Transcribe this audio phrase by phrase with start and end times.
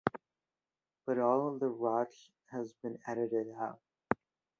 [1.05, 3.79] But all the raunch has been edited out.